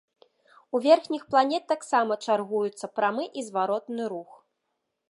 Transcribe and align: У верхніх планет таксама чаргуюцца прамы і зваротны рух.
У 0.77 0.81
верхніх 0.85 1.27
планет 1.35 1.63
таксама 1.73 2.13
чаргуюцца 2.25 2.85
прамы 2.97 3.23
і 3.43 3.49
зваротны 3.51 4.03
рух. 4.17 4.31